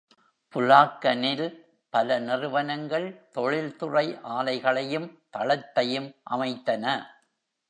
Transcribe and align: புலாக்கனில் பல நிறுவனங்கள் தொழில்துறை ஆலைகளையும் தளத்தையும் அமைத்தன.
புலாக்கனில் 0.53 1.45
பல 1.93 2.17
நிறுவனங்கள் 2.19 3.29
தொழில்துறை 3.31 4.05
ஆலைகளையும் 4.29 5.07
தளத்தையும் 5.37 6.09
அமைத்தன. 6.31 6.85